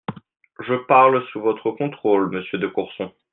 [0.61, 3.11] Je parle sous votre contrôle, monsieur de Courson.